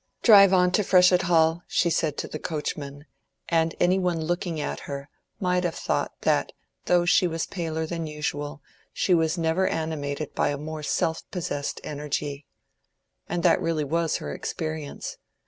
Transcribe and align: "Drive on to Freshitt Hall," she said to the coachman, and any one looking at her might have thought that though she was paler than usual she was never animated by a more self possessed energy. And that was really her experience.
"Drive 0.23 0.51
on 0.51 0.71
to 0.71 0.83
Freshitt 0.83 1.21
Hall," 1.29 1.61
she 1.67 1.91
said 1.91 2.17
to 2.17 2.27
the 2.27 2.39
coachman, 2.39 3.05
and 3.49 3.75
any 3.79 3.99
one 3.99 4.19
looking 4.19 4.59
at 4.59 4.79
her 4.89 5.09
might 5.39 5.63
have 5.63 5.75
thought 5.75 6.11
that 6.21 6.53
though 6.85 7.05
she 7.05 7.27
was 7.27 7.45
paler 7.45 7.85
than 7.85 8.07
usual 8.07 8.63
she 8.91 9.13
was 9.13 9.37
never 9.37 9.67
animated 9.67 10.33
by 10.33 10.49
a 10.49 10.57
more 10.57 10.81
self 10.81 11.21
possessed 11.29 11.79
energy. 11.83 12.47
And 13.29 13.43
that 13.43 13.61
was 13.61 13.65
really 13.83 14.07
her 14.17 14.33
experience. 14.33 15.17